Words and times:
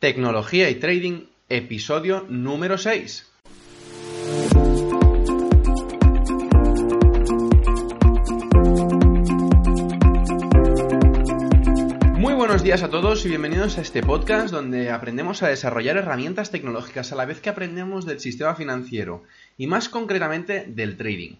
Tecnología 0.00 0.70
y 0.70 0.76
Trading, 0.76 1.24
episodio 1.48 2.24
número 2.28 2.78
6. 2.78 3.32
Muy 12.14 12.32
buenos 12.34 12.62
días 12.62 12.84
a 12.84 12.90
todos 12.90 13.26
y 13.26 13.28
bienvenidos 13.28 13.76
a 13.78 13.80
este 13.80 14.04
podcast 14.04 14.52
donde 14.52 14.90
aprendemos 14.90 15.42
a 15.42 15.48
desarrollar 15.48 15.96
herramientas 15.96 16.52
tecnológicas 16.52 17.10
a 17.10 17.16
la 17.16 17.24
vez 17.24 17.40
que 17.40 17.50
aprendemos 17.50 18.06
del 18.06 18.20
sistema 18.20 18.54
financiero 18.54 19.24
y 19.56 19.66
más 19.66 19.88
concretamente 19.88 20.64
del 20.68 20.96
trading. 20.96 21.38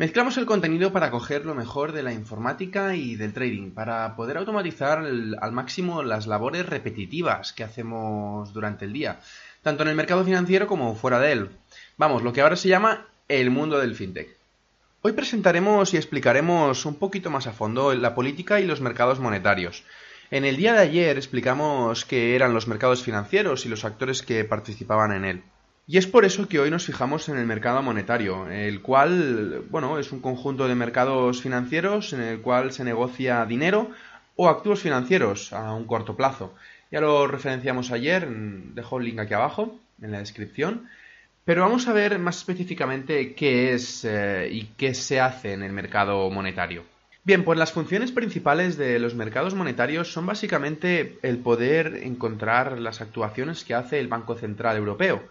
Mezclamos 0.00 0.38
el 0.38 0.46
contenido 0.46 0.94
para 0.94 1.10
coger 1.10 1.44
lo 1.44 1.54
mejor 1.54 1.92
de 1.92 2.02
la 2.02 2.14
informática 2.14 2.96
y 2.96 3.16
del 3.16 3.34
trading, 3.34 3.72
para 3.72 4.16
poder 4.16 4.38
automatizar 4.38 5.00
al 5.00 5.52
máximo 5.52 6.02
las 6.02 6.26
labores 6.26 6.64
repetitivas 6.64 7.52
que 7.52 7.64
hacemos 7.64 8.54
durante 8.54 8.86
el 8.86 8.94
día, 8.94 9.20
tanto 9.60 9.82
en 9.82 9.90
el 9.90 9.96
mercado 9.96 10.24
financiero 10.24 10.66
como 10.66 10.94
fuera 10.94 11.20
de 11.20 11.32
él. 11.32 11.50
Vamos, 11.98 12.22
lo 12.22 12.32
que 12.32 12.40
ahora 12.40 12.56
se 12.56 12.70
llama 12.70 13.08
el 13.28 13.50
mundo 13.50 13.78
del 13.78 13.94
fintech. 13.94 14.38
Hoy 15.02 15.12
presentaremos 15.12 15.92
y 15.92 15.98
explicaremos 15.98 16.86
un 16.86 16.94
poquito 16.94 17.28
más 17.28 17.46
a 17.46 17.52
fondo 17.52 17.92
la 17.92 18.14
política 18.14 18.58
y 18.58 18.64
los 18.64 18.80
mercados 18.80 19.20
monetarios. 19.20 19.84
En 20.30 20.46
el 20.46 20.56
día 20.56 20.72
de 20.72 20.80
ayer 20.80 21.18
explicamos 21.18 22.06
qué 22.06 22.34
eran 22.34 22.54
los 22.54 22.68
mercados 22.68 23.02
financieros 23.02 23.66
y 23.66 23.68
los 23.68 23.84
actores 23.84 24.22
que 24.22 24.46
participaban 24.46 25.12
en 25.12 25.26
él. 25.26 25.42
Y 25.90 25.98
es 25.98 26.06
por 26.06 26.24
eso 26.24 26.46
que 26.46 26.60
hoy 26.60 26.70
nos 26.70 26.86
fijamos 26.86 27.28
en 27.28 27.36
el 27.36 27.46
mercado 27.46 27.82
monetario, 27.82 28.48
el 28.48 28.80
cual, 28.80 29.64
bueno, 29.70 29.98
es 29.98 30.12
un 30.12 30.20
conjunto 30.20 30.68
de 30.68 30.76
mercados 30.76 31.42
financieros 31.42 32.12
en 32.12 32.20
el 32.20 32.40
cual 32.42 32.70
se 32.70 32.84
negocia 32.84 33.44
dinero 33.44 33.90
o 34.36 34.48
activos 34.48 34.82
financieros 34.82 35.52
a 35.52 35.74
un 35.74 35.86
corto 35.86 36.14
plazo. 36.14 36.54
Ya 36.92 37.00
lo 37.00 37.26
referenciamos 37.26 37.90
ayer, 37.90 38.28
dejo 38.28 38.98
el 39.00 39.06
link 39.06 39.18
aquí 39.18 39.34
abajo 39.34 39.80
en 40.00 40.12
la 40.12 40.20
descripción. 40.20 40.88
Pero 41.44 41.62
vamos 41.62 41.88
a 41.88 41.92
ver 41.92 42.20
más 42.20 42.36
específicamente 42.36 43.34
qué 43.34 43.72
es 43.72 44.04
eh, 44.04 44.48
y 44.48 44.66
qué 44.76 44.94
se 44.94 45.18
hace 45.18 45.54
en 45.54 45.64
el 45.64 45.72
mercado 45.72 46.30
monetario. 46.30 46.84
Bien, 47.24 47.42
pues 47.42 47.58
las 47.58 47.72
funciones 47.72 48.12
principales 48.12 48.76
de 48.76 49.00
los 49.00 49.16
mercados 49.16 49.54
monetarios 49.54 50.12
son 50.12 50.24
básicamente 50.24 51.18
el 51.22 51.38
poder 51.38 52.02
encontrar 52.04 52.78
las 52.78 53.00
actuaciones 53.00 53.64
que 53.64 53.74
hace 53.74 53.98
el 53.98 54.06
Banco 54.06 54.36
Central 54.36 54.76
Europeo, 54.76 55.24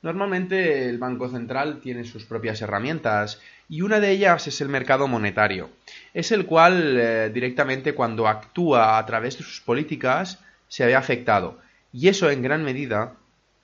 Normalmente 0.00 0.88
el 0.88 0.98
Banco 0.98 1.28
Central 1.28 1.80
tiene 1.80 2.04
sus 2.04 2.24
propias 2.24 2.62
herramientas 2.62 3.40
y 3.68 3.82
una 3.82 3.98
de 3.98 4.12
ellas 4.12 4.46
es 4.46 4.60
el 4.60 4.68
mercado 4.68 5.08
monetario. 5.08 5.70
Es 6.14 6.30
el 6.30 6.46
cual 6.46 6.96
eh, 6.98 7.30
directamente 7.34 7.94
cuando 7.94 8.28
actúa 8.28 8.98
a 8.98 9.06
través 9.06 9.36
de 9.38 9.44
sus 9.44 9.60
políticas 9.60 10.38
se 10.68 10.86
ve 10.86 10.94
afectado. 10.94 11.58
Y 11.92 12.08
eso 12.08 12.30
en 12.30 12.42
gran 12.42 12.62
medida 12.62 13.14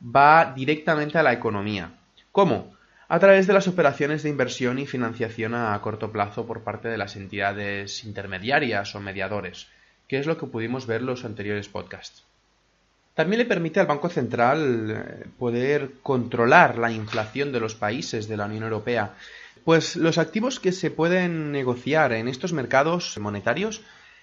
va 0.04 0.52
directamente 0.56 1.18
a 1.18 1.22
la 1.22 1.32
economía. 1.32 1.92
¿Cómo? 2.32 2.74
A 3.08 3.18
través 3.20 3.46
de 3.46 3.52
las 3.52 3.68
operaciones 3.68 4.24
de 4.24 4.30
inversión 4.30 4.80
y 4.80 4.86
financiación 4.86 5.54
a 5.54 5.80
corto 5.82 6.10
plazo 6.10 6.46
por 6.46 6.64
parte 6.64 6.88
de 6.88 6.98
las 6.98 7.14
entidades 7.14 8.02
intermediarias 8.02 8.94
o 8.96 9.00
mediadores, 9.00 9.68
que 10.08 10.18
es 10.18 10.26
lo 10.26 10.36
que 10.36 10.46
pudimos 10.46 10.86
ver 10.86 11.02
en 11.02 11.06
los 11.06 11.24
anteriores 11.24 11.68
podcasts. 11.68 12.24
También 13.14 13.38
le 13.38 13.46
permite 13.46 13.78
al 13.78 13.86
Banco 13.86 14.08
Central 14.08 14.90
eh, 14.90 15.26
poder 15.38 15.92
controlar 16.02 16.78
la 16.78 16.90
inflación 16.90 17.52
de 17.52 17.60
los 17.60 17.74
países 17.74 18.28
de 18.28 18.36
la 18.36 18.46
Unión 18.46 18.64
Europea, 18.64 19.14
pues 19.64 19.96
los 19.96 20.18
activos 20.18 20.60
que 20.60 20.72
se 20.72 20.90
pueden 20.90 21.52
negociar 21.52 22.12
en 22.12 22.28
estos 22.28 22.52
mercados 22.52 23.16
monetarios 23.18 23.82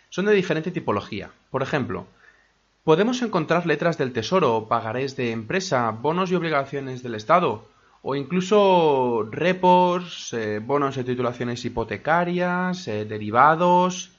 son 0.10 0.26
de 0.26 0.34
diferente 0.34 0.72
tipología. 0.72 1.32
Por 1.50 1.64
ejemplo, 1.64 2.06
podemos 2.84 3.22
encontrar 3.22 3.66
letras 3.66 3.98
del 3.98 4.12
Tesoro, 4.12 4.68
pagarés 4.68 5.16
de 5.16 5.32
empresa, 5.32 5.90
bonos 5.92 6.30
y 6.30 6.36
obligaciones 6.36 7.02
del 7.02 7.16
Estado, 7.16 7.66
o 8.04 8.16
incluso 8.16 9.28
repos, 9.32 10.34
eh, 10.34 10.60
bonos 10.60 10.96
de 10.96 11.04
titulaciones 11.04 11.64
hipotecarias, 11.64 12.88
eh, 12.88 13.06
derivados, 13.06 14.12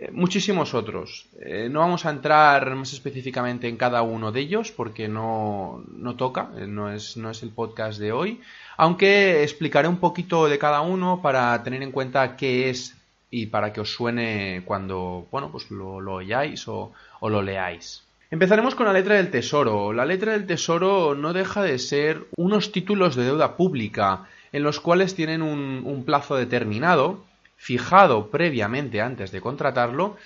eh, 0.00 0.10
muchísimos 0.12 0.74
otros. 0.74 1.26
Eh, 1.40 1.68
no 1.68 1.80
vamos 1.80 2.06
a 2.06 2.10
entrar 2.10 2.72
más 2.76 2.92
específicamente 2.92 3.66
en 3.66 3.76
cada 3.76 4.02
uno 4.02 4.30
de 4.30 4.38
ellos 4.38 4.70
porque 4.70 5.08
no, 5.08 5.82
no 5.90 6.14
toca, 6.14 6.52
eh, 6.56 6.68
no 6.68 6.92
es, 6.92 7.16
no 7.16 7.30
es 7.30 7.42
el 7.42 7.50
podcast 7.50 7.98
de 7.98 8.12
hoy, 8.12 8.40
aunque 8.76 9.42
explicaré 9.42 9.88
un 9.88 9.96
poquito 9.96 10.46
de 10.46 10.56
cada 10.56 10.82
uno 10.82 11.20
para 11.20 11.60
tener 11.64 11.82
en 11.82 11.90
cuenta 11.90 12.36
qué 12.36 12.70
es 12.70 12.96
y 13.28 13.46
para 13.46 13.72
que 13.72 13.80
os 13.80 13.92
suene 13.92 14.62
cuando 14.64 15.26
bueno, 15.32 15.50
pues 15.50 15.68
lo, 15.72 16.00
lo 16.00 16.14
oyáis 16.14 16.68
o, 16.68 16.92
o 17.18 17.28
lo 17.28 17.42
leáis. 17.42 18.04
Empezaremos 18.30 18.76
con 18.76 18.86
la 18.86 18.92
letra 18.92 19.16
del 19.16 19.32
tesoro. 19.32 19.92
La 19.92 20.04
letra 20.04 20.30
del 20.30 20.46
tesoro 20.46 21.16
no 21.16 21.32
deja 21.32 21.60
de 21.62 21.76
ser 21.80 22.28
unos 22.36 22.70
títulos 22.70 23.16
de 23.16 23.24
deuda 23.24 23.56
pública 23.56 24.28
en 24.52 24.62
los 24.62 24.78
cuales 24.78 25.16
tienen 25.16 25.42
un, 25.42 25.82
un 25.84 26.04
plazo 26.04 26.36
determinado 26.36 27.24
fijado 27.58 28.30
previamente 28.30 29.02
antes 29.02 29.30
de 29.32 29.42
contratarlo 29.42 30.16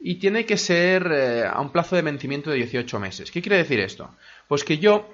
y 0.00 0.14
tiene 0.14 0.46
que 0.46 0.56
ser 0.56 1.10
eh, 1.12 1.44
a 1.44 1.60
un 1.60 1.70
plazo 1.70 1.96
de 1.96 2.02
vencimiento 2.02 2.50
de 2.50 2.56
18 2.56 2.98
meses. 3.00 3.30
¿Qué 3.30 3.42
quiere 3.42 3.58
decir 3.58 3.80
esto? 3.80 4.14
Pues 4.48 4.64
que 4.64 4.78
yo 4.78 5.10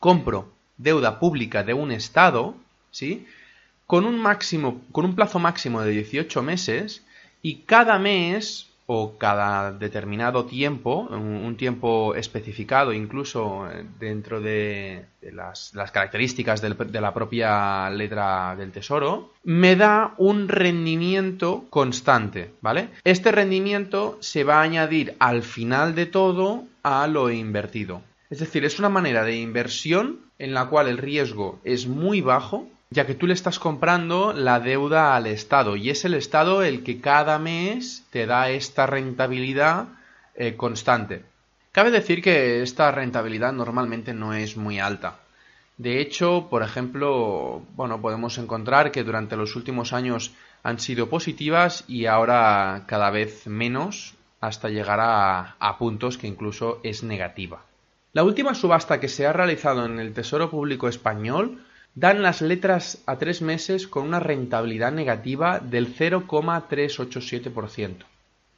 compro 0.00 0.52
deuda 0.76 1.20
pública 1.20 1.62
de 1.62 1.74
un 1.74 1.92
Estado, 1.92 2.56
¿sí? 2.90 3.26
Con 3.86 4.06
un 4.06 4.18
máximo, 4.18 4.82
con 4.90 5.04
un 5.04 5.14
plazo 5.14 5.38
máximo 5.38 5.82
de 5.82 5.90
18 5.92 6.42
meses 6.42 7.04
y 7.42 7.58
cada 7.66 7.98
mes 7.98 8.68
o 8.86 9.16
cada 9.16 9.72
determinado 9.72 10.44
tiempo, 10.44 11.08
un, 11.10 11.56
tiempo 11.56 12.14
especificado 12.14 12.92
incluso 12.92 13.68
eh, 13.70 13.84
dentro 13.98 14.40
de, 14.40 15.06
las, 15.32 15.72
características 15.92 16.60
de 16.60 17.00
la 17.00 17.14
propia 17.14 17.88
letra 17.90 18.54
del 18.56 18.72
tesoro, 18.72 19.32
me 19.42 19.76
da 19.76 20.14
un 20.18 20.48
rendimiento 20.48 21.64
constante, 21.70 22.50
¿vale? 22.60 22.90
Este 23.04 23.32
rendimiento 23.32 24.18
se 24.20 24.44
va 24.44 24.58
a 24.58 24.62
añadir 24.62 25.16
al 25.18 25.42
final 25.42 25.94
de 25.94 26.06
todo 26.06 26.64
a 26.82 27.06
lo 27.06 27.30
invertido. 27.30 28.02
Es 28.28 28.40
decir, 28.40 28.64
es 28.64 28.78
una 28.78 28.88
manera 28.88 29.24
de 29.24 29.36
inversión 29.36 30.20
en 30.38 30.54
la 30.54 30.66
cual 30.66 30.88
el 30.88 30.98
riesgo 30.98 31.60
es 31.64 31.86
muy 31.86 32.20
bajo 32.20 32.68
ya 32.94 33.06
que 33.06 33.16
tú 33.16 33.26
le 33.26 33.34
estás 33.34 33.58
comprando 33.58 34.32
la 34.32 34.60
deuda 34.60 35.16
al 35.16 35.26
Estado 35.26 35.74
y 35.74 35.90
es 35.90 36.04
el 36.04 36.14
Estado 36.14 36.62
el 36.62 36.84
que 36.84 37.00
cada 37.00 37.40
mes 37.40 38.04
te 38.10 38.24
da 38.24 38.50
esta 38.50 38.86
rentabilidad 38.86 39.88
eh, 40.36 40.54
constante. 40.54 41.24
Cabe 41.72 41.90
decir 41.90 42.22
que 42.22 42.62
esta 42.62 42.92
rentabilidad 42.92 43.52
normalmente 43.52 44.14
no 44.14 44.32
es 44.32 44.56
muy 44.56 44.78
alta. 44.78 45.18
De 45.76 46.00
hecho, 46.00 46.46
por 46.48 46.62
ejemplo, 46.62 47.62
bueno, 47.74 48.00
podemos 48.00 48.38
encontrar 48.38 48.92
que 48.92 49.02
durante 49.02 49.36
los 49.36 49.56
últimos 49.56 49.92
años 49.92 50.32
han 50.62 50.78
sido 50.78 51.08
positivas 51.08 51.82
y 51.88 52.06
ahora 52.06 52.84
cada 52.86 53.10
vez 53.10 53.48
menos 53.48 54.14
hasta 54.40 54.68
llegar 54.68 55.00
a, 55.00 55.56
a 55.58 55.78
puntos 55.78 56.16
que 56.16 56.28
incluso 56.28 56.78
es 56.84 57.02
negativa. 57.02 57.62
La 58.12 58.22
última 58.22 58.54
subasta 58.54 59.00
que 59.00 59.08
se 59.08 59.26
ha 59.26 59.32
realizado 59.32 59.84
en 59.84 59.98
el 59.98 60.14
Tesoro 60.14 60.48
Público 60.48 60.86
Español 60.86 61.58
dan 61.94 62.22
las 62.22 62.40
letras 62.40 63.02
a 63.06 63.18
tres 63.18 63.42
meses 63.42 63.86
con 63.86 64.04
una 64.04 64.20
rentabilidad 64.20 64.92
negativa 64.92 65.60
del 65.60 65.94
0,387%. 65.94 68.06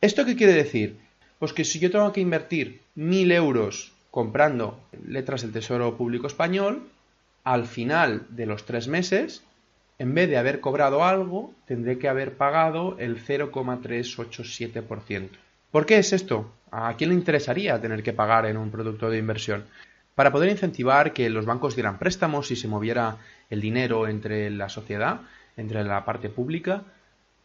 ¿Esto 0.01 0.25
qué 0.25 0.37
quiere 0.37 0.53
decir? 0.53 0.99
Pues 1.39 1.53
que 1.53 1.65
si 1.65 1.79
yo 1.79 1.91
tengo 1.91 2.13
que 2.13 2.21
invertir 2.21 2.81
mil 2.95 3.33
euros 3.33 3.93
comprando 4.11 4.81
letras 5.07 5.43
del 5.43 5.53
Tesoro 5.53 5.97
Público 5.97 6.27
Español, 6.27 6.89
al 7.45 7.67
final 7.67 8.27
de 8.31 8.47
los 8.47 8.65
tres 8.65 8.89
meses, 8.89 9.43
en 9.99 10.15
vez 10.15 10.29
de 10.29 10.39
haber 10.39 10.61
cobrado 10.61 11.05
algo, 11.05 11.55
tendré 11.67 11.99
que 11.99 12.09
haber 12.09 12.37
pagado 12.37 12.97
el 12.99 13.23
0,387%. 13.23 15.29
¿Por 15.71 15.87
qué 15.87 15.99
es 15.99 16.13
esto? 16.13 16.53
¿A 16.71 16.95
quién 16.97 17.11
le 17.11 17.17
interesaría 17.17 17.81
tener 17.81 18.03
que 18.03 18.13
pagar 18.13 18.47
en 18.47 18.57
un 18.57 18.71
producto 18.71 19.11
de 19.11 19.19
inversión? 19.19 19.65
Para 20.15 20.33
poder 20.33 20.51
incentivar 20.51 21.13
que 21.13 21.29
los 21.29 21.45
bancos 21.45 21.77
dieran 21.77 21.99
préstamos 21.99 22.51
y 22.51 22.57
se 22.57 22.69
moviera 22.69 23.19
el 23.51 23.61
dinero 23.61 24.09
entre 24.09 24.51
la 24.51 24.69
sociedad, 24.69 25.21
entre 25.57 25.85
la 25.85 26.05
parte 26.05 26.29
pública, 26.29 26.83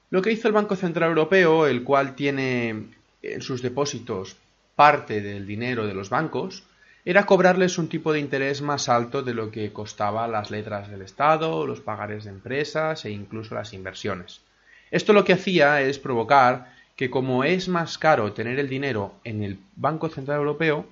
lo 0.09 0.21
que 0.21 0.31
hizo 0.31 0.47
el 0.47 0.53
Banco 0.53 0.75
Central 0.75 1.09
Europeo, 1.09 1.67
el 1.67 1.83
cual 1.83 2.15
tiene 2.15 2.87
en 3.21 3.41
sus 3.41 3.61
depósitos 3.61 4.35
parte 4.75 5.21
del 5.21 5.47
dinero 5.47 5.87
de 5.87 5.93
los 5.93 6.09
bancos, 6.09 6.63
era 7.03 7.25
cobrarles 7.25 7.77
un 7.77 7.87
tipo 7.87 8.13
de 8.13 8.19
interés 8.19 8.61
más 8.61 8.89
alto 8.89 9.23
de 9.23 9.33
lo 9.33 9.49
que 9.49 9.73
costaba 9.73 10.27
las 10.27 10.51
letras 10.51 10.89
del 10.89 11.01
Estado, 11.01 11.65
los 11.65 11.81
pagares 11.81 12.25
de 12.25 12.29
empresas 12.29 13.05
e 13.05 13.11
incluso 13.11 13.55
las 13.55 13.73
inversiones. 13.73 14.41
Esto 14.91 15.13
lo 15.13 15.23
que 15.23 15.33
hacía 15.33 15.81
es 15.81 15.97
provocar 15.97 16.73
que 16.95 17.09
como 17.09 17.43
es 17.43 17.69
más 17.69 17.97
caro 17.97 18.33
tener 18.33 18.59
el 18.59 18.69
dinero 18.69 19.15
en 19.23 19.41
el 19.41 19.59
Banco 19.75 20.09
Central 20.09 20.39
Europeo, 20.39 20.85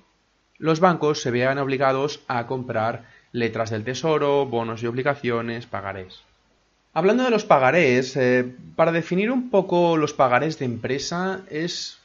los 0.58 0.80
bancos 0.80 1.22
se 1.22 1.30
vean 1.30 1.58
obligados 1.58 2.20
a 2.26 2.46
comprar 2.46 3.04
letras 3.32 3.70
del 3.70 3.84
tesoro, 3.84 4.46
bonos 4.46 4.82
y 4.82 4.86
obligaciones, 4.86 5.66
pagarés. 5.66 6.20
Hablando 6.92 7.22
de 7.24 7.30
los 7.30 7.44
pagarés, 7.44 8.16
eh, 8.16 8.44
para 8.74 8.90
definir 8.90 9.30
un 9.30 9.50
poco 9.50 9.96
los 9.96 10.12
pagarés 10.12 10.58
de 10.58 10.64
empresa 10.64 11.42
es 11.48 11.98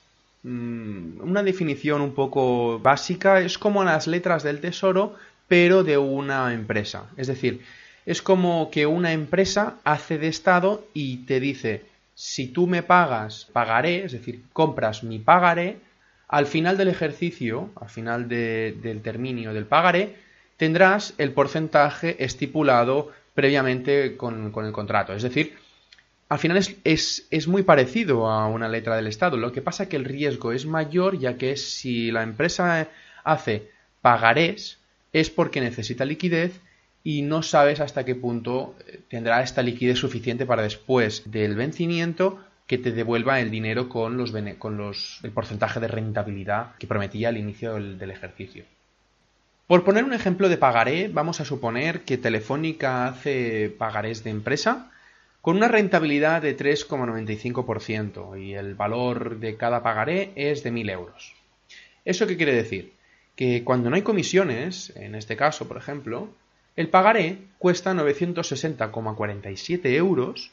mm, 0.44 1.22
una 1.22 1.42
definición 1.42 2.02
un 2.02 2.14
poco 2.14 2.80
básica, 2.80 3.42
es 3.42 3.58
como 3.58 3.84
las 3.84 4.06
letras 4.06 4.44
del 4.44 4.62
tesoro, 4.62 5.16
pero 5.48 5.84
de 5.84 5.98
una 5.98 6.54
empresa. 6.54 7.06
Es 7.18 7.28
decir, 7.28 7.62
es 8.06 8.22
como 8.22 8.70
que 8.70 8.86
una 8.86 9.12
empresa 9.12 9.78
hace 9.84 10.20
de 10.20 10.28
Estado 10.28 10.86
y 10.94 11.18
te 11.26 11.40
dice, 11.40 11.84
si 12.14 12.48
tú 12.48 12.68
me 12.68 12.84
pagas, 12.84 13.48
pagaré, 13.52 14.06
es 14.06 14.12
decir, 14.12 14.44
compras 14.54 15.04
mi 15.04 15.18
pagaré, 15.18 15.78
al 16.28 16.46
final 16.46 16.78
del 16.78 16.90
ejercicio, 16.90 17.70
al 17.76 17.90
final 17.90 18.28
del 18.30 19.02
término 19.02 19.54
del 19.54 19.66
pagaré, 19.66 20.16
tendrás 20.58 21.14
el 21.18 21.32
porcentaje 21.32 22.24
estipulado 22.24 23.12
previamente 23.34 24.18
con, 24.18 24.54
el 24.56 24.72
contrato. 24.72 25.14
Es 25.14 25.24
decir, 25.24 25.56
al 26.30 26.40
final 26.40 26.58
es, 26.58 27.28
es, 27.30 27.48
muy 27.48 27.64
parecido 27.64 28.28
a 28.28 28.48
una 28.48 28.68
letra 28.68 28.96
del 28.96 29.08
Estado. 29.08 29.38
Lo 29.38 29.52
que 29.52 29.62
pasa 29.62 29.84
es 29.84 29.90
que 29.90 29.98
el 29.98 30.06
riesgo 30.06 30.52
es 30.52 30.66
mayor, 30.66 31.20
ya 31.20 31.38
que 31.38 31.58
si 31.58 32.12
la 32.12 32.24
empresa 32.24 32.88
hace 33.24 33.70
pagarés, 34.02 34.80
es 35.14 35.30
porque 35.30 35.62
necesita 35.62 36.06
liquidez 36.06 36.60
y 37.04 37.22
no 37.22 37.44
sabes 37.44 37.80
hasta 37.80 38.04
qué 38.04 38.16
punto 38.16 38.76
tendrá 39.10 39.44
esta 39.44 39.62
liquidez 39.62 40.00
suficiente 40.00 40.46
para 40.46 40.64
después 40.64 41.24
del 41.26 41.56
vencimiento 41.56 42.40
que 42.68 42.78
te 42.80 42.92
devuelva 42.92 43.40
el 43.40 43.52
dinero 43.52 43.90
con, 43.90 44.18
los, 44.18 44.34
con 44.58 44.78
los, 44.78 45.20
el 45.24 45.32
porcentaje 45.32 45.80
de 45.80 45.88
rentabilidad 45.88 46.76
que 46.80 46.88
prometía 46.88 47.30
al 47.30 47.38
inicio 47.38 47.76
del, 47.76 48.10
ejercicio. 48.10 48.66
Por 49.68 49.84
poner 49.84 50.04
un 50.04 50.14
ejemplo 50.14 50.48
de 50.48 50.58
pagaré, 50.58 51.08
vamos 51.08 51.42
a 51.42 51.46
suponer 51.46 52.02
que 52.02 52.20
Telefónica 52.20 53.08
hace 53.08 53.74
pagarés 53.76 54.24
de 54.24 54.30
empresa 54.30 54.92
con 55.42 55.58
una 55.58 55.68
rentabilidad 55.68 56.44
de 56.44 56.56
3,95% 56.56 58.40
y 58.40 58.54
el 58.54 58.76
valor 58.76 59.40
de 59.40 59.58
cada 59.58 59.82
pagaré 59.82 60.32
es 60.36 60.64
de 60.64 60.72
1.000 60.72 60.92
euros. 60.92 61.34
¿Eso 62.04 62.28
qué 62.28 62.38
quiere 62.38 62.54
decir? 62.54 62.94
Que 63.36 63.64
cuando 63.64 63.90
no 63.90 63.96
hay 63.96 64.04
comisiones, 64.04 64.94
en 64.96 65.16
este 65.16 65.36
caso, 65.36 65.68
por 65.68 65.78
ejemplo, 65.78 66.30
el 66.76 66.90
pagaré 66.90 67.40
cuesta 67.58 67.96
960,47 67.96 69.96
euros 69.96 70.52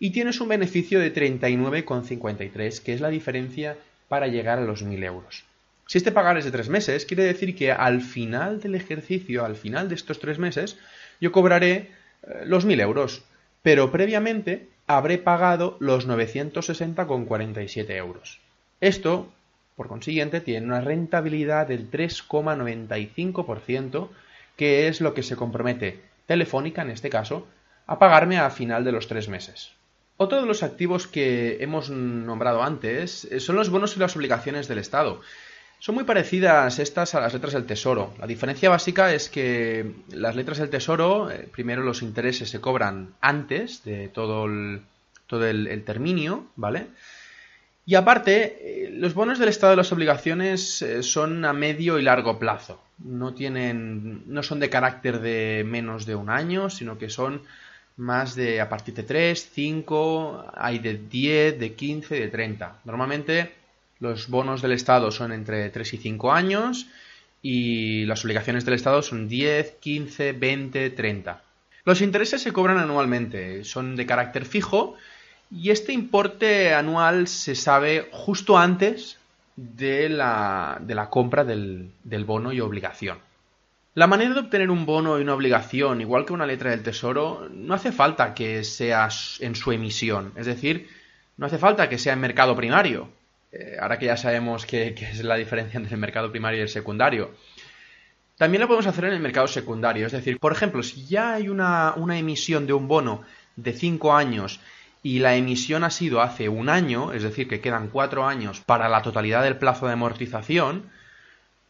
y 0.00 0.10
tienes 0.10 0.40
un 0.40 0.48
beneficio 0.48 0.98
de 0.98 1.14
39,53, 1.14 2.82
que 2.82 2.94
es 2.94 3.00
la 3.00 3.10
diferencia 3.10 3.78
para 4.08 4.26
llegar 4.26 4.58
a 4.58 4.64
los 4.64 4.84
1.000 4.84 5.04
euros. 5.04 5.44
Si 5.90 5.98
este 5.98 6.12
pagaré 6.12 6.38
es 6.38 6.44
de 6.44 6.52
tres 6.52 6.68
meses, 6.68 7.04
quiere 7.04 7.24
decir 7.24 7.56
que 7.56 7.72
al 7.72 8.00
final 8.00 8.60
del 8.60 8.76
ejercicio, 8.76 9.44
al 9.44 9.56
final 9.56 9.88
de 9.88 9.96
estos 9.96 10.20
tres 10.20 10.38
meses, 10.38 10.78
yo 11.20 11.32
cobraré 11.32 11.90
eh, 12.22 12.44
los 12.46 12.64
1.000 12.64 12.80
euros, 12.80 13.24
pero 13.64 13.90
previamente 13.90 14.68
habré 14.86 15.18
pagado 15.18 15.76
los 15.80 16.06
960,47 16.06 17.90
euros. 17.96 18.38
Esto, 18.80 19.32
por 19.74 19.88
consiguiente, 19.88 20.40
tiene 20.40 20.64
una 20.64 20.80
rentabilidad 20.80 21.66
del 21.66 21.90
3,95%, 21.90 24.10
que 24.56 24.86
es 24.86 25.00
lo 25.00 25.12
que 25.12 25.24
se 25.24 25.34
compromete 25.34 26.02
Telefónica, 26.26 26.82
en 26.82 26.90
este 26.90 27.10
caso, 27.10 27.48
a 27.88 27.98
pagarme 27.98 28.38
a 28.38 28.48
final 28.50 28.84
de 28.84 28.92
los 28.92 29.08
tres 29.08 29.28
meses. 29.28 29.72
Otro 30.18 30.40
de 30.40 30.46
los 30.46 30.62
activos 30.62 31.08
que 31.08 31.64
hemos 31.64 31.90
nombrado 31.90 32.62
antes 32.62 33.24
eh, 33.24 33.40
son 33.40 33.56
los 33.56 33.70
bonos 33.70 33.96
y 33.96 33.98
las 33.98 34.14
obligaciones 34.14 34.68
del 34.68 34.78
Estado. 34.78 35.20
Son 35.80 35.96
muy 35.96 36.04
parecidas 36.04 36.78
estas 36.78 37.16
a 37.16 37.20
las 37.20 37.32
letras 37.32 37.54
del 37.54 37.66
Tesoro. 37.66 38.14
La 38.20 38.28
diferencia 38.28 38.70
básica 38.70 39.12
es 39.12 39.28
que 39.28 39.94
las 40.12 40.36
letras 40.36 40.58
del 40.58 40.70
Tesoro, 40.70 41.30
eh, 41.30 41.48
primero 41.50 41.82
los 41.82 42.02
intereses 42.02 42.48
se 42.48 42.60
cobran 42.60 43.14
antes 43.20 43.82
de 43.82 44.06
todo 44.08 44.44
el, 44.44 44.82
todo 45.26 45.44
el, 45.46 45.82
terminio, 45.84 46.46
¿vale? 46.54 46.86
Y 47.86 47.96
aparte, 47.96 48.84
eh, 48.86 48.90
los 48.92 49.14
bonos 49.14 49.40
del 49.40 49.48
Estado 49.48 49.72
de 49.72 49.78
las 49.78 49.90
obligaciones 49.90 50.84
son 51.00 51.44
a 51.44 51.52
medio 51.52 51.98
y 51.98 52.02
largo 52.02 52.38
plazo 52.38 52.80
no 53.04 53.34
tienen, 53.34 54.22
no 54.26 54.42
son 54.42 54.60
de 54.60 54.70
carácter 54.70 55.20
de 55.20 55.64
menos 55.66 56.06
de 56.06 56.14
un 56.14 56.30
año, 56.30 56.70
sino 56.70 56.98
que 56.98 57.08
son 57.08 57.42
más 57.96 58.34
de 58.34 58.60
a 58.60 58.68
partir 58.68 58.94
de 58.94 59.02
3, 59.02 59.50
5, 59.52 60.52
hay 60.54 60.78
de 60.78 60.94
10, 60.94 61.58
de 61.58 61.74
15, 61.74 62.14
de 62.14 62.28
30. 62.28 62.80
Normalmente 62.84 63.52
los 64.00 64.28
bonos 64.28 64.62
del 64.62 64.72
Estado 64.72 65.10
son 65.10 65.32
entre 65.32 65.68
3 65.70 65.94
y 65.94 65.96
5 65.98 66.32
años 66.32 66.88
y 67.42 68.04
las 68.06 68.24
obligaciones 68.24 68.64
del 68.64 68.74
Estado 68.74 69.02
son 69.02 69.28
10, 69.28 69.76
15, 69.80 70.32
20, 70.32 70.90
30. 70.90 71.42
Los 71.84 72.00
intereses 72.00 72.42
se 72.42 72.52
cobran 72.52 72.78
anualmente, 72.78 73.64
son 73.64 73.96
de 73.96 74.06
carácter 74.06 74.44
fijo 74.44 74.96
y 75.50 75.70
este 75.70 75.92
importe 75.92 76.74
anual 76.74 77.28
se 77.28 77.54
sabe 77.54 78.08
justo 78.10 78.58
antes 78.58 79.18
de 79.56 80.08
la, 80.08 81.08
compra 81.10 81.44
del, 81.44 81.90
del 82.04 82.24
bono 82.24 82.52
y 82.52 82.60
obligación. 82.60 83.18
La 83.94 84.06
manera 84.06 84.34
de 84.34 84.40
obtener 84.40 84.70
un 84.70 84.86
bono 84.86 85.18
y 85.18 85.22
una 85.22 85.34
obligación, 85.34 86.00
igual 86.00 86.24
que 86.24 86.32
una 86.32 86.46
letra 86.46 86.70
del 86.70 86.82
tesoro, 86.82 87.48
no 87.52 87.74
hace 87.74 87.90
falta 87.90 88.34
que 88.34 88.62
sea 88.62 89.08
en 89.40 89.54
su 89.56 89.72
emisión. 89.72 90.32
Es 90.36 90.46
decir, 90.46 90.88
no 91.36 91.46
hace 91.46 91.58
falta 91.58 91.88
que 91.88 91.98
sea 91.98 92.12
en 92.12 92.20
mercado 92.20 92.54
primario. 92.54 93.10
Eh, 93.52 93.76
ahora 93.80 93.98
que 93.98 94.06
ya 94.06 94.16
sabemos 94.16 94.64
qué, 94.64 94.94
es 94.96 95.24
la 95.24 95.36
diferencia 95.36 95.78
entre 95.78 95.94
el 95.94 96.00
mercado 96.00 96.30
primario 96.30 96.60
y 96.60 96.62
el 96.62 96.68
secundario. 96.68 97.32
También 98.36 98.60
lo 98.60 98.68
podemos 98.68 98.86
hacer 98.86 99.04
en 99.06 99.12
el 99.12 99.20
mercado 99.20 99.48
secundario. 99.48 100.06
Es 100.06 100.12
decir, 100.12 100.38
por 100.38 100.52
ejemplo, 100.52 100.82
si 100.82 101.06
ya 101.06 101.34
hay 101.34 101.48
una, 101.48 101.94
una 101.96 102.18
emisión 102.18 102.66
de 102.66 102.72
un 102.72 102.88
bono 102.88 103.22
de 103.56 103.72
5 103.72 104.14
años 104.14 104.60
y 105.02 105.18
la 105.18 105.34
emisión 105.34 105.84
ha 105.84 105.90
sido 105.90 106.20
hace 106.20 106.48
un 106.48 106.68
año, 106.68 107.12
es 107.12 107.22
decir, 107.22 107.48
que 107.48 107.60
quedan 107.60 107.88
cuatro 107.88 108.26
años 108.26 108.60
para 108.60 108.88
la 108.88 109.02
totalidad 109.02 109.42
del 109.42 109.56
plazo 109.56 109.86
de 109.86 109.94
amortización, 109.94 110.90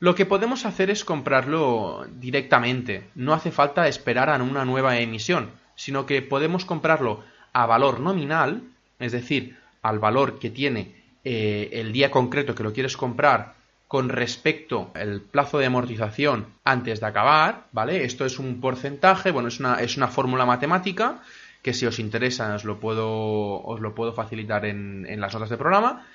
lo 0.01 0.15
que 0.15 0.27
podemos 0.27 0.67
hacer 0.67 0.91
es 0.91 1.05
comprarlo 1.05 2.07
directamente. 2.11 3.11
No 3.15 3.35
hace 3.35 3.51
falta 3.51 3.87
esperar 3.87 4.31
a 4.31 4.43
una 4.43 4.65
nueva 4.65 4.99
emisión, 4.99 5.51
sino 5.77 6.07
que 6.07 6.23
podemos 6.23 6.65
comprarlo 6.65 7.23
a 7.53 7.67
valor 7.67 8.01
nominal, 8.01 8.63
es 8.99 9.13
decir, 9.13 9.59
al 9.83 9.99
valor 9.99 10.39
que 10.39 10.51
tiene 10.51 11.00
eh, 11.25 11.71
el 11.73 11.93
día 11.93 12.11
concreto 12.11 12.55
que 12.55 12.63
lo 12.63 12.73
quieres 12.73 12.97
comprar 12.97 13.55
con 13.89 14.09
respecto 14.09 14.93
al 14.95 15.21
plazo 15.21 15.59
de 15.59 15.67
amortización 15.67 16.47
antes 16.65 17.01
de 17.01 17.07
acabar, 17.07 17.65
¿vale? 17.73 18.05
Esto 18.05 18.25
es 18.25 18.39
un 18.39 18.61
porcentaje, 18.61 19.33
bueno, 19.33 19.49
es 19.49 19.59
una, 19.59 19.81
es 19.81 19.97
una 19.97 20.07
fórmula 20.07 20.47
matemática 20.47 21.23
que 21.63 21.75
si 21.75 21.87
os 21.87 21.99
interesa 21.99 22.55
os 22.55 22.65
lo 22.65 22.79
puedo, 22.79 23.63
os 23.63 23.81
lo 23.81 23.95
puedo 23.95 24.13
facilitar 24.13 24.65
en, 24.65 25.07
en 25.09 25.21
las 25.21 25.35
notas 25.35 25.51
de 25.51 25.57
programa 25.57 26.07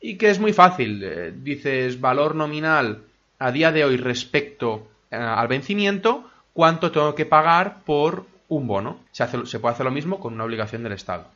y 0.00 0.16
que 0.16 0.30
es 0.30 0.38
muy 0.38 0.52
fácil. 0.52 1.02
Eh, 1.02 1.34
dices 1.36 2.00
valor 2.00 2.34
nominal 2.34 3.02
a 3.38 3.50
día 3.50 3.72
de 3.72 3.84
hoy 3.84 3.96
respecto 3.96 4.88
eh, 5.10 5.16
al 5.16 5.48
vencimiento, 5.48 6.30
cuánto 6.52 6.92
tengo 6.92 7.14
que 7.14 7.26
pagar 7.26 7.82
por 7.84 8.24
un 8.48 8.66
bono. 8.66 9.00
Se, 9.12 9.22
hace, 9.22 9.46
se 9.46 9.58
puede 9.58 9.74
hacer 9.74 9.84
lo 9.84 9.92
mismo 9.92 10.20
con 10.20 10.34
una 10.34 10.44
obligación 10.44 10.82
del 10.82 10.92
Estado. 10.92 11.26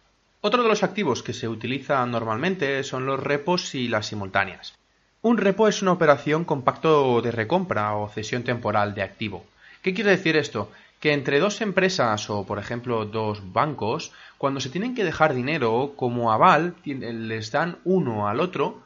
Otro 0.40 0.62
de 0.62 0.68
los 0.68 0.82
activos 0.82 1.22
que 1.22 1.32
se 1.32 1.48
utilizan 1.48 2.10
normalmente 2.10 2.82
son 2.82 3.06
los 3.06 3.20
repos 3.20 3.74
y 3.74 3.88
las 3.88 4.06
simultáneas. 4.06 4.74
Un 5.22 5.36
repo 5.36 5.68
es 5.68 5.82
una 5.82 5.92
operación 5.92 6.44
con 6.44 6.62
pacto 6.62 7.20
de 7.20 7.30
recompra 7.30 7.94
o 7.96 8.08
cesión 8.08 8.42
temporal 8.42 8.94
de 8.94 9.02
activo. 9.02 9.44
¿Qué 9.82 9.92
quiere 9.92 10.10
decir 10.10 10.36
esto? 10.36 10.70
que 11.00 11.14
entre 11.14 11.40
dos 11.40 11.62
empresas 11.62 12.28
o, 12.28 12.44
por 12.44 12.58
ejemplo, 12.58 13.06
dos 13.06 13.52
bancos, 13.52 14.12
cuando 14.36 14.60
se 14.60 14.68
tienen 14.68 14.94
que 14.94 15.02
dejar 15.02 15.34
dinero 15.34 15.94
como 15.96 16.30
aval, 16.30 16.74
les 16.84 17.50
dan 17.50 17.78
uno 17.84 18.28
al 18.28 18.40
otro 18.40 18.82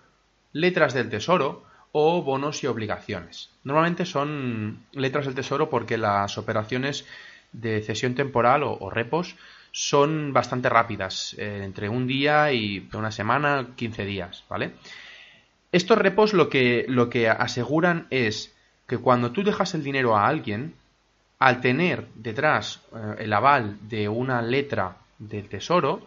letras 0.53 0.95
del 0.95 1.11
tesoro 1.11 1.65
o 1.91 2.23
bonos 2.23 2.63
y 2.63 2.69
obligaciones. 2.69 3.51
Normalmente 3.65 4.07
son 4.07 4.85
letras 4.93 5.27
del 5.27 5.35
tesoro 5.35 5.69
porque 5.69 5.99
las 5.99 6.39
operaciones 6.39 7.05
de 7.53 7.83
cesión 7.83 8.15
temporal 8.15 8.63
o, 8.63 8.91
repos 8.91 9.35
son 9.77 10.33
bastante 10.33 10.69
rápidas, 10.69 11.35
eh, 11.37 11.63
entre 11.65 11.89
un 11.89 12.07
día 12.07 12.53
y 12.53 12.89
una 12.93 13.11
semana, 13.11 13.71
15 13.75 14.05
días, 14.05 14.45
¿vale? 14.49 14.75
Estos 15.73 15.99
repos 15.99 16.33
lo 16.33 16.49
que, 16.49 16.85
lo 16.87 17.11
que 17.11 17.29
aseguran 17.29 18.07
es 18.11 18.55
que 18.87 18.99
cuando 18.99 19.33
tú 19.33 19.43
dejas 19.43 19.75
el 19.75 19.83
dinero 19.83 20.17
a 20.17 20.29
alguien, 20.29 20.77
al 21.41 21.61
tener 21.61 22.07
detrás 22.15 22.83
eh, 22.95 23.17
el 23.25 23.33
aval 23.33 23.79
de 23.89 24.09
una 24.09 24.43
letra 24.43 24.99
del 25.19 25.49
tesoro, 25.49 26.07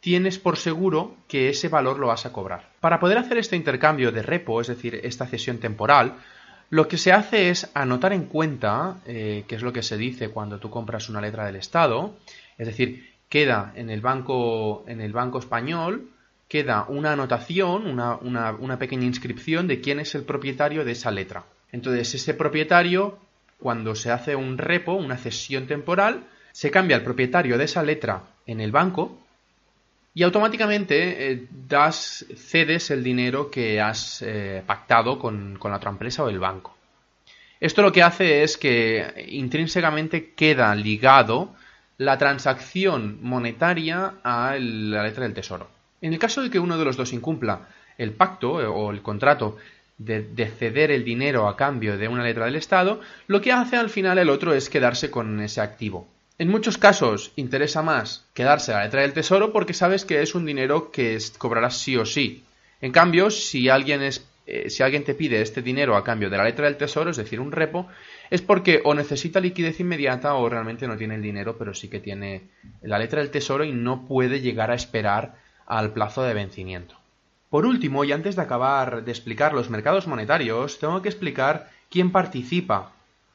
tienes 0.00 0.38
por 0.38 0.58
seguro 0.58 1.16
que 1.28 1.48
ese 1.48 1.70
valor 1.70 1.98
lo 1.98 2.08
vas 2.08 2.26
a 2.26 2.32
cobrar. 2.34 2.68
Para 2.78 3.00
poder 3.00 3.16
hacer 3.16 3.38
este 3.38 3.56
intercambio 3.56 4.12
de 4.12 4.20
repo, 4.20 4.60
es 4.60 4.66
decir, 4.66 5.00
esta 5.02 5.26
cesión 5.26 5.56
temporal, 5.56 6.16
lo 6.68 6.88
que 6.88 6.98
se 6.98 7.14
hace 7.14 7.48
es 7.48 7.70
anotar 7.72 8.12
en 8.12 8.26
cuenta, 8.26 8.98
eh, 9.06 9.44
que 9.48 9.54
es 9.54 9.62
lo 9.62 9.72
que 9.72 9.82
se 9.82 9.96
dice 9.96 10.28
cuando 10.28 10.58
tú 10.58 10.68
compras 10.68 11.08
una 11.08 11.22
letra 11.22 11.46
del 11.46 11.56
Estado, 11.56 12.14
es 12.58 12.66
decir, 12.66 13.14
queda 13.28 13.72
en 13.76 13.88
el 13.88 14.00
banco, 14.00 14.84
en 14.86 15.00
el 15.00 15.12
banco 15.12 15.38
español, 15.38 16.10
queda 16.48 16.84
una 16.88 17.12
anotación, 17.12 17.86
una, 17.86 18.16
una 18.16 18.78
pequeña 18.78 19.04
inscripción 19.04 19.68
de 19.68 19.80
quién 19.80 20.00
es 20.00 20.14
el 20.14 20.24
propietario 20.24 20.84
de 20.84 20.92
esa 20.92 21.10
letra. 21.10 21.44
Entonces, 21.72 22.14
ese 22.14 22.34
propietario 22.34 23.18
cuando 23.58 23.94
se 23.94 24.10
hace 24.10 24.36
un 24.36 24.56
repo, 24.56 24.94
una 24.94 25.16
cesión 25.16 25.66
temporal, 25.66 26.24
se 26.52 26.70
cambia 26.70 26.96
el 26.96 27.02
propietario 27.02 27.58
de 27.58 27.64
esa 27.64 27.82
letra 27.82 28.22
en 28.46 28.60
el 28.60 28.72
banco 28.72 29.18
y 30.14 30.22
automáticamente 30.22 31.32
eh, 31.32 31.46
das, 31.68 32.24
cedes 32.36 32.90
el 32.90 33.04
dinero 33.04 33.50
que 33.50 33.80
has 33.80 34.22
eh, 34.22 34.62
pactado 34.66 35.18
con, 35.18 35.56
con 35.58 35.70
la 35.70 35.76
otra 35.76 35.90
empresa 35.90 36.24
o 36.24 36.28
el 36.28 36.38
banco. 36.38 36.76
Esto 37.60 37.82
lo 37.82 37.92
que 37.92 38.02
hace 38.02 38.42
es 38.44 38.56
que 38.56 39.26
intrínsecamente 39.28 40.32
queda 40.34 40.74
ligado 40.74 41.54
la 41.98 42.16
transacción 42.16 43.18
monetaria 43.22 44.14
a 44.22 44.56
la 44.58 45.02
letra 45.02 45.24
del 45.24 45.34
tesoro. 45.34 45.68
En 46.00 46.12
el 46.12 46.18
caso 46.18 46.42
de 46.42 46.50
que 46.50 46.60
uno 46.60 46.78
de 46.78 46.84
los 46.84 46.96
dos 46.96 47.12
incumpla 47.12 47.68
el 47.98 48.12
pacto 48.12 48.62
eh, 48.62 48.66
o 48.66 48.90
el 48.90 49.02
contrato 49.02 49.56
de, 49.98 50.46
ceder 50.46 50.92
el 50.92 51.04
dinero 51.04 51.48
a 51.48 51.56
cambio 51.56 51.98
de 51.98 52.06
una 52.06 52.22
letra 52.22 52.44
del 52.44 52.54
Estado, 52.54 53.00
lo 53.26 53.40
que 53.40 53.50
hace 53.50 53.76
al 53.76 53.90
final 53.90 54.18
el 54.18 54.30
otro 54.30 54.54
es 54.54 54.70
quedarse 54.70 55.10
con 55.10 55.40
ese 55.40 55.60
activo. 55.60 56.06
En 56.38 56.48
muchos 56.48 56.78
casos 56.78 57.32
interesa 57.34 57.82
más 57.82 58.24
quedarse 58.32 58.70
la 58.70 58.84
letra 58.84 59.02
del 59.02 59.12
tesoro 59.12 59.52
porque 59.52 59.74
sabes 59.74 60.04
que 60.04 60.22
es 60.22 60.36
un 60.36 60.46
dinero 60.46 60.92
que 60.92 61.18
cobrarás 61.36 61.78
sí 61.78 61.96
o 61.96 62.06
sí. 62.06 62.44
En 62.80 62.92
cambio, 62.92 63.30
si 63.30 63.68
alguien 63.68 64.02
es 64.02 64.24
eh, 64.50 64.70
si 64.70 64.82
alguien 64.82 65.04
te 65.04 65.14
pide 65.14 65.42
este 65.42 65.60
dinero 65.60 65.94
a 65.94 66.02
cambio 66.02 66.30
de 66.30 66.38
la 66.38 66.44
letra 66.44 66.64
del 66.64 66.78
tesoro, 66.78 67.10
es 67.10 67.18
decir, 67.18 67.38
un 67.38 67.52
repo, 67.52 67.86
es 68.30 68.40
porque 68.40 68.80
o 68.82 68.94
necesita 68.94 69.40
liquidez 69.40 69.78
inmediata 69.80 70.32
o 70.34 70.48
realmente 70.48 70.88
no 70.88 70.96
tiene 70.96 71.16
el 71.16 71.22
dinero, 71.22 71.58
pero 71.58 71.74
sí 71.74 71.88
que 71.88 72.00
tiene 72.00 72.48
la 72.80 72.98
letra 72.98 73.20
del 73.20 73.30
tesoro 73.30 73.62
y 73.62 73.72
no 73.72 74.06
puede 74.06 74.40
llegar 74.40 74.70
a 74.70 74.74
esperar 74.74 75.36
al 75.66 75.92
plazo 75.92 76.22
de 76.22 76.32
vencimiento. 76.32 76.96
Por 77.50 77.66
último, 77.66 78.04
y 78.04 78.12
antes 78.12 78.36
de 78.36 78.42
acabar 78.42 79.04
de 79.04 79.12
explicar 79.12 79.52
los 79.52 79.68
mercados 79.68 80.06
monetarios, 80.06 80.78
tengo 80.78 81.02
que 81.02 81.10
explicar 81.10 81.70
quién 81.90 82.10
participa 82.10 82.92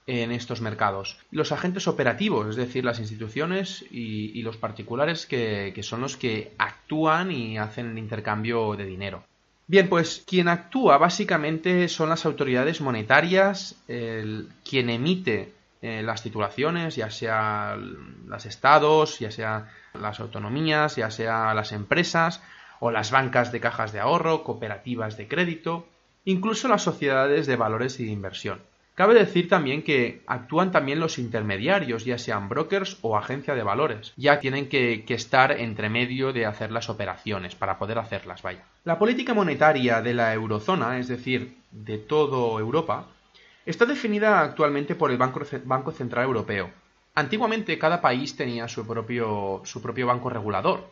en 0.08 0.32
estos 0.32 0.62
mercados. 0.62 1.20
Los 1.30 1.52
agentes 1.52 1.88
operativos, 1.88 2.50
es 2.50 2.56
decir, 2.56 2.84
las 2.84 3.00
instituciones 3.00 3.86
y, 3.92 4.42
los 4.42 4.58
particulares 4.58 5.28
que 5.28 5.80
son 5.84 6.02
los 6.02 6.18
que 6.18 6.54
actúan 6.58 7.32
y 7.32 7.60
hacen 7.60 7.92
el 7.92 7.98
intercambio 8.00 8.76
de 8.76 8.86
dinero. 8.86 9.24
Bien, 9.74 9.90
pues 9.90 10.24
quien 10.28 10.50
actúa 10.50 11.00
básicamente 11.00 11.88
son 11.88 12.10
las 12.10 12.28
autoridades 12.28 12.80
monetarias, 12.80 13.76
quien 13.88 14.90
emite 14.92 15.52
eh, 15.82 16.04
las 16.04 16.22
titulaciones, 16.22 16.96
ya 16.96 17.10
sea 17.10 17.76
los 17.76 18.46
estados, 18.46 19.18
ya 19.18 19.32
sea 19.32 19.72
las 19.96 20.20
autonomías, 20.20 20.96
ya 20.96 21.10
sea 21.10 21.56
las 21.56 21.72
empresas 21.72 22.44
o 22.82 22.92
las 22.92 23.10
bancas 23.10 23.52
de 23.52 23.62
cajas 23.62 23.92
de 23.94 24.00
ahorro, 24.00 24.44
cooperativas 24.44 25.18
de 25.18 25.28
crédito, 25.28 25.88
incluso 26.24 26.68
las 26.68 26.84
sociedades 26.84 27.48
de 27.48 27.56
valores 27.56 28.00
y 28.00 28.06
de 28.06 28.12
inversión. 28.12 28.62
Cabe 28.96 29.16
decir 29.16 29.50
también 29.50 29.82
que 29.82 30.22
actúan 30.28 30.72
también 30.72 31.00
los 31.00 31.18
intermediarios, 31.18 32.06
ya 32.06 32.20
sean 32.20 32.48
brokers 32.48 33.00
o 33.02 33.18
agencia 33.18 33.56
de 33.56 33.64
valores. 33.64 34.14
Ya 34.18 34.40
tienen 34.40 34.70
que, 34.70 35.04
estar 35.08 35.52
entre 35.52 35.90
medio 35.90 36.32
de 36.32 36.46
hacer 36.46 36.72
las 36.72 36.90
operaciones 36.90 37.56
para 37.56 37.80
poder 37.80 37.98
hacerlas, 37.98 38.44
vaya. 38.44 38.64
La 38.84 39.00
política 39.00 39.34
monetaria 39.34 40.02
de 40.02 40.14
la 40.14 40.34
eurozona, 40.34 41.00
es 41.00 41.08
decir, 41.08 41.58
de 41.72 41.98
toda 41.98 42.60
Europa, 42.60 43.08
está 43.66 43.86
definida 43.86 44.42
actualmente 44.42 44.94
por 44.94 45.10
el 45.10 45.18
Banco, 45.18 45.42
Banco 45.66 45.92
Central 45.92 46.26
Europeo. 46.26 46.70
Antiguamente 47.16 47.80
cada 47.80 48.00
país 48.00 48.36
tenía 48.36 48.68
su 48.68 48.86
propio, 48.86 49.62
su 49.66 49.82
propio 49.82 50.08
banco 50.08 50.30
regulador, 50.30 50.90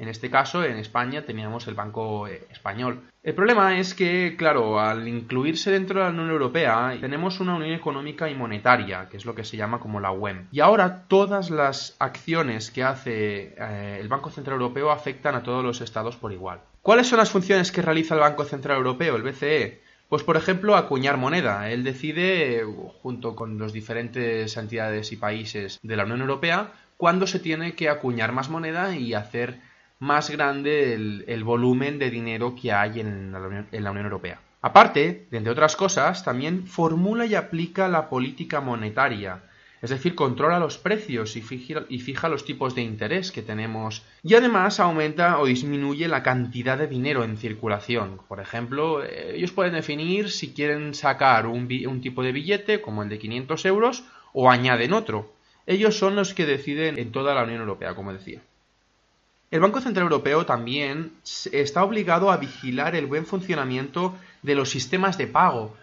en 0.00 0.08
este 0.08 0.30
caso, 0.30 0.64
en 0.64 0.78
España 0.78 1.26
teníamos 1.26 1.68
el 1.68 1.74
Banco 1.74 2.26
eh, 2.26 2.46
Español. 2.50 3.02
El 3.22 3.34
problema 3.34 3.78
es 3.78 3.92
que, 3.92 4.34
claro, 4.38 4.80
al 4.80 5.06
incluirse 5.06 5.70
dentro 5.70 6.00
de 6.00 6.06
la 6.06 6.10
Unión 6.10 6.30
Europea, 6.30 6.96
tenemos 6.98 7.38
una 7.38 7.54
unión 7.54 7.72
económica 7.72 8.30
y 8.30 8.34
monetaria, 8.34 9.10
que 9.10 9.18
es 9.18 9.26
lo 9.26 9.34
que 9.34 9.44
se 9.44 9.58
llama 9.58 9.78
como 9.78 10.00
la 10.00 10.10
UEM. 10.10 10.46
Y 10.52 10.60
ahora 10.60 11.04
todas 11.06 11.50
las 11.50 11.96
acciones 11.98 12.70
que 12.70 12.82
hace 12.82 13.54
eh, 13.58 13.98
el 14.00 14.08
Banco 14.08 14.30
Central 14.30 14.54
Europeo 14.54 14.90
afectan 14.90 15.34
a 15.34 15.42
todos 15.42 15.62
los 15.62 15.82
estados 15.82 16.16
por 16.16 16.32
igual. 16.32 16.60
¿Cuáles 16.80 17.06
son 17.06 17.18
las 17.18 17.30
funciones 17.30 17.70
que 17.70 17.82
realiza 17.82 18.14
el 18.14 18.20
Banco 18.20 18.46
Central 18.46 18.78
Europeo, 18.78 19.16
el 19.16 19.22
BCE? 19.22 19.82
Pues, 20.08 20.22
por 20.24 20.38
ejemplo, 20.38 20.76
acuñar 20.76 21.18
moneda. 21.18 21.70
Él 21.70 21.84
decide, 21.84 22.64
junto 23.02 23.36
con 23.36 23.58
los 23.58 23.74
diferentes 23.74 24.56
entidades 24.56 25.12
y 25.12 25.18
países 25.18 25.78
de 25.82 25.96
la 25.96 26.04
Unión 26.04 26.22
Europea, 26.22 26.72
cuándo 26.96 27.26
se 27.26 27.38
tiene 27.38 27.74
que 27.74 27.90
acuñar 27.90 28.32
más 28.32 28.48
moneda 28.48 28.96
y 28.96 29.12
hacer 29.12 29.60
más 30.00 30.30
grande 30.30 30.94
el, 30.94 31.44
volumen 31.44 31.98
de 31.98 32.10
dinero 32.10 32.54
que 32.60 32.72
hay 32.72 33.00
en 33.00 33.32
la, 33.32 33.40
Unión, 33.90 34.04
Europea. 34.04 34.40
Aparte, 34.62 35.26
entre 35.30 35.52
otras 35.52 35.76
cosas, 35.76 36.24
también 36.24 36.66
formula 36.66 37.26
y 37.26 37.34
aplica 37.34 37.86
la 37.86 38.08
política 38.08 38.62
monetaria, 38.62 39.42
es 39.82 39.90
decir, 39.90 40.14
controla 40.14 40.58
los 40.58 40.78
precios 40.78 41.36
y 41.36 41.42
fija, 41.42 42.28
los 42.28 42.44
tipos 42.44 42.74
de 42.74 42.82
interés 42.82 43.30
que 43.30 43.42
tenemos 43.42 44.02
y 44.22 44.34
además 44.34 44.80
aumenta 44.80 45.38
o 45.38 45.46
disminuye 45.46 46.08
la 46.08 46.22
cantidad 46.22 46.76
de 46.76 46.86
dinero 46.86 47.24
en 47.24 47.38
circulación. 47.38 48.20
Por 48.28 48.40
ejemplo, 48.40 49.02
ellos 49.04 49.52
pueden 49.52 49.74
definir 49.74 50.30
si 50.30 50.52
quieren 50.52 50.94
sacar 50.94 51.46
un 51.46 52.00
tipo 52.00 52.22
de 52.22 52.32
billete 52.32 52.80
como 52.82 53.02
el 53.02 53.08
de 53.08 53.18
500 53.18 53.64
euros 53.66 54.04
o 54.32 54.50
añaden 54.50 54.92
otro. 54.92 55.32
Ellos 55.66 55.96
son 55.96 56.16
los 56.16 56.34
que 56.34 56.46
deciden 56.46 56.98
en 56.98 57.12
toda 57.12 57.34
la 57.34 57.44
Unión 57.44 57.60
Europea, 57.60 57.94
como 57.94 58.12
decía. 58.12 58.42
El 59.50 59.58
Banco 59.58 59.80
Central 59.80 60.04
Europeo 60.04 60.46
también 60.46 61.10
está 61.50 61.82
obligado 61.82 62.30
a 62.30 62.36
vigilar 62.36 62.94
el 62.94 63.06
buen 63.06 63.26
funcionamiento 63.26 64.14
de 64.42 64.54
los 64.54 64.70
sistemas 64.70 65.18
de 65.18 65.26
pago, 65.26 65.76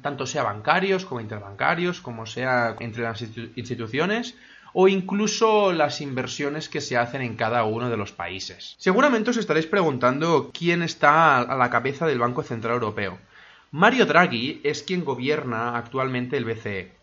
tanto 0.00 0.24
sea 0.24 0.44
bancarios 0.44 1.04
como 1.04 1.20
interbancarios, 1.20 2.00
como 2.00 2.24
sea 2.24 2.74
entre 2.80 3.02
las 3.02 3.20
instituciones 3.20 4.34
o 4.72 4.88
incluso 4.88 5.72
las 5.72 6.00
inversiones 6.00 6.70
que 6.70 6.80
se 6.80 6.96
hacen 6.96 7.20
en 7.20 7.36
cada 7.36 7.64
uno 7.64 7.90
de 7.90 7.98
los 7.98 8.12
países. 8.12 8.76
Seguramente 8.78 9.28
os 9.28 9.36
estaréis 9.36 9.66
preguntando 9.66 10.50
quién 10.50 10.82
está 10.82 11.38
a 11.40 11.56
la 11.56 11.68
cabeza 11.68 12.06
del 12.06 12.18
Banco 12.18 12.42
Central 12.42 12.74
Europeo. 12.74 13.18
Mario 13.72 14.06
Draghi 14.06 14.62
es 14.64 14.82
quien 14.82 15.04
gobierna 15.04 15.76
actualmente 15.76 16.38
el 16.38 16.46
BCE 16.46 17.01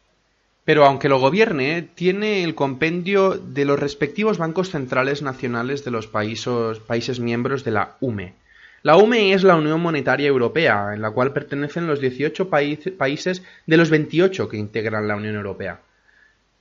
pero 0.65 0.85
aunque 0.85 1.09
lo 1.09 1.19
gobierne, 1.19 1.81
tiene 1.95 2.43
el 2.43 2.55
compendio 2.55 3.31
de 3.31 3.65
los 3.65 3.79
respectivos 3.79 4.37
bancos 4.37 4.69
centrales 4.69 5.21
nacionales 5.21 5.83
de 5.83 5.91
los 5.91 6.07
países, 6.07 7.19
miembros 7.19 7.63
de 7.63 7.71
la 7.71 7.97
UME. 8.01 8.35
La 8.83 8.95
UME 8.95 9.33
es 9.33 9.43
la 9.43 9.55
Unión 9.55 9.81
Monetaria 9.81 10.27
Europea, 10.27 10.93
en 10.93 11.01
la 11.01 11.11
cual 11.11 11.33
pertenecen 11.33 11.87
los 11.87 11.99
18 11.99 12.49
países 12.49 13.43
de 13.65 13.77
los 13.77 13.89
28 13.89 14.47
que 14.47 14.57
integran 14.57 15.07
la 15.07 15.15
Unión 15.15 15.35
Europea. 15.35 15.81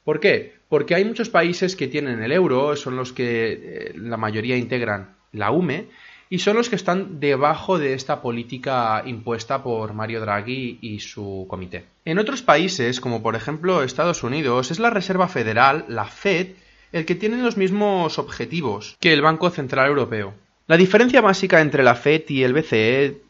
¿Por 0.05 0.21
qué? 0.21 0.55
Porque 0.69 0.95
hay 0.95 1.05
muchos 1.05 1.29
países 1.29 1.77
que 1.77 1.87
tienen 1.87 2.23
el 2.23 2.33
euro, 2.33 2.75
son 2.77 2.97
los 2.97 3.13
que 3.13 3.53
eh, 3.53 3.93
la 3.95 4.17
mayoría 4.17 4.57
integran 4.57 5.17
la 5.33 5.51
UME, 5.51 5.89
y 6.31 6.39
son 6.41 6.57
los 6.57 6.69
que 6.69 6.77
están 6.77 7.21
debajo 7.21 7.79
de 7.79 7.95
esta 7.95 8.21
política 8.21 9.03
impuesta 9.07 9.63
por 9.63 9.95
Mario 9.95 10.21
Draghi 10.21 10.79
y 10.81 11.01
su 11.01 11.47
comité. 11.49 11.85
En 12.05 12.19
otros 12.19 12.43
países, 12.43 13.01
como 13.01 13.23
por 13.23 13.37
ejemplo 13.37 13.83
Estados 13.83 14.23
Unidos, 14.23 14.71
es 14.71 14.79
la 14.79 14.91
Reserva 14.91 15.29
Federal, 15.29 15.85
la 15.89 16.05
Fed, 16.05 16.49
el 16.93 17.05
que 17.05 17.15
tiene 17.15 17.43
los 17.43 17.57
mismos 17.57 18.19
objetivos 18.19 18.97
que 19.01 19.13
el 19.13 19.23
Banco 19.23 19.51
Central 19.51 19.89
Europeo. 19.89 20.35
La 20.67 20.77
diferencia 20.77 21.23
básica 21.23 21.63
entre 21.63 21.83
la 21.83 21.95
Fed 21.95 22.25
y 22.29 22.43
el 22.43 22.53
BCE, 22.53 23.23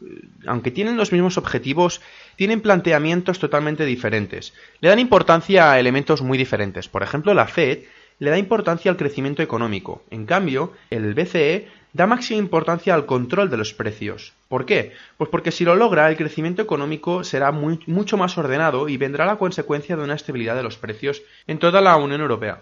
aunque 0.46 0.72
tienen 0.72 0.96
los 0.96 1.12
mismos 1.12 1.38
objetivos, 1.38 2.00
tienen 2.34 2.60
planteamientos 2.60 3.38
totalmente 3.38 3.84
diferentes. 3.84 4.54
Le 4.80 4.88
dan 4.88 4.98
importancia 4.98 5.70
a 5.70 5.78
elementos 5.78 6.20
muy 6.20 6.36
diferentes. 6.36 6.88
Por 6.88 7.04
ejemplo, 7.04 7.34
la 7.34 7.46
Fed 7.46 7.84
le 8.18 8.30
da 8.30 8.38
importancia 8.38 8.90
al 8.90 8.96
crecimiento 8.96 9.42
económico. 9.42 10.02
En 10.10 10.26
cambio, 10.26 10.72
el 10.90 11.14
BCE 11.14 11.68
da 11.92 12.06
máxima 12.06 12.38
importancia 12.38 12.94
al 12.94 13.06
control 13.06 13.50
de 13.50 13.56
los 13.56 13.74
precios. 13.74 14.32
¿Por 14.48 14.66
qué? 14.66 14.92
Pues 15.16 15.30
porque 15.30 15.50
si 15.50 15.64
lo 15.64 15.74
logra, 15.74 16.08
el 16.08 16.16
crecimiento 16.16 16.62
económico 16.62 17.24
será 17.24 17.50
mucho 17.52 18.16
más 18.16 18.36
ordenado 18.38 18.88
y 18.88 18.96
vendrá 18.96 19.26
la 19.26 19.36
consecuencia 19.36 19.96
de 19.96 20.04
una 20.04 20.14
estabilidad 20.14 20.56
de 20.56 20.62
los 20.62 20.76
precios 20.76 21.22
en 21.46 21.58
toda 21.58 21.80
la 21.80 21.96
Unión 21.96 22.20
Europea. 22.20 22.60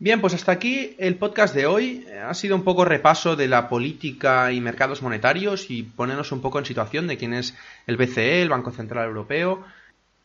Bien, 0.00 0.20
pues 0.20 0.32
hasta 0.34 0.52
aquí 0.52 0.94
el 0.98 1.16
podcast 1.16 1.54
de 1.56 1.66
hoy. 1.66 2.06
Ha 2.24 2.32
sido 2.34 2.54
un 2.54 2.62
poco 2.62 2.84
repaso 2.84 3.34
de 3.34 3.48
la 3.48 3.68
política 3.68 4.52
y 4.52 4.60
mercados 4.60 5.02
monetarios 5.02 5.70
y 5.70 5.82
ponernos 5.82 6.30
un 6.30 6.40
poco 6.40 6.60
en 6.60 6.66
situación 6.66 7.08
de 7.08 7.16
quién 7.16 7.34
es 7.34 7.56
el 7.88 7.96
BCE, 7.96 8.42
el 8.42 8.48
Banco 8.48 8.70
Central 8.70 9.08
Europeo, 9.08 9.64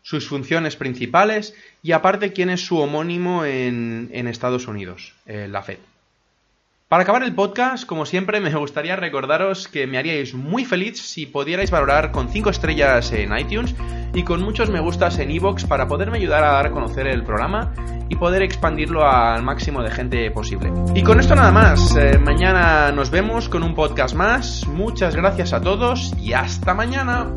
sus 0.03 0.27
funciones 0.27 0.75
principales 0.75 1.55
y 1.81 1.93
aparte 1.93 2.33
quién 2.33 2.51
es 2.51 2.61
su 2.63 2.77
homónimo 2.77 3.45
en, 3.45 4.27
Estados 4.27 4.67
Unidos, 4.67 5.15
eh, 5.25 5.47
la 5.49 5.63
Fed. 5.63 5.79
Para 6.87 7.03
acabar 7.03 7.23
el 7.23 7.33
podcast, 7.33 7.85
como 7.85 8.05
siempre, 8.05 8.39
me 8.39 8.53
gustaría 8.53 8.95
recordaros 8.95 9.67
que 9.67 9.87
me 9.87 9.97
haríais 9.97 10.33
muy 10.33 10.63
feliz 10.65 11.01
si 11.01 11.25
pudierais 11.25 11.71
valorar 11.71 12.11
con 12.11 12.29
5 12.29 12.49
estrellas 12.49 13.11
en 13.13 13.35
iTunes 13.35 13.73
y 14.13 14.23
con 14.23 14.43
muchos 14.43 14.69
me 14.69 14.79
gustas 14.79 15.17
en 15.17 15.31
iVoox 15.31 15.65
para 15.65 15.87
poderme 15.87 16.17
ayudar 16.17 16.43
a 16.43 16.51
dar 16.51 16.67
a 16.67 16.71
conocer 16.71 17.07
el 17.07 17.23
programa 17.23 17.73
y 18.09 18.15
poder 18.15 18.43
expandirlo 18.43 19.07
al 19.07 19.41
máximo 19.41 19.81
de 19.81 19.89
gente 19.89 20.29
posible. 20.29 20.71
Y 20.93 21.01
con 21.01 21.19
esto 21.19 21.35
nada 21.35 21.51
más, 21.51 21.95
eh, 21.95 22.19
mañana 22.19 22.91
nos 22.91 23.09
vemos 23.09 23.49
con 23.49 23.63
un 23.63 23.73
podcast 23.73 24.13
más, 24.13 24.67
muchas 24.67 25.15
gracias 25.15 25.53
a 25.53 25.61
todos 25.61 26.13
y 26.19 26.33
hasta 26.33 26.75
mañana. 26.75 27.33